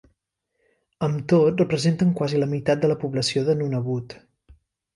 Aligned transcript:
Amb 1.07 1.19
tot 1.33 1.61
representen 1.63 2.15
quasi 2.21 2.41
la 2.45 2.49
meitat 2.55 2.83
de 2.87 2.91
la 2.93 2.99
població 3.07 3.47
de 3.51 3.59
Nunavut. 3.61 4.21